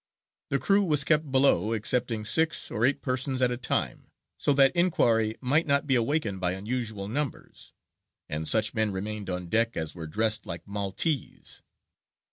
The 0.49 0.57
crew 0.57 0.83
was 0.83 1.03
kept 1.03 1.31
below, 1.31 1.73
excepting 1.73 2.25
six 2.25 2.71
or 2.71 2.87
eight 2.87 3.03
persons 3.03 3.39
at 3.39 3.51
a 3.51 3.55
time, 3.55 4.09
so 4.39 4.51
that 4.53 4.75
inquiry 4.75 5.37
might 5.41 5.67
not 5.67 5.85
be 5.85 5.93
awakened 5.93 6.39
by 6.41 6.53
unusual 6.53 7.07
numbers; 7.07 7.71
and 8.27 8.47
such 8.47 8.73
men 8.73 8.91
remained 8.91 9.29
on 9.29 9.45
deck 9.45 9.77
as 9.77 9.93
were 9.93 10.07
dressed 10.07 10.47
like 10.47 10.67
Maltese. 10.67 11.61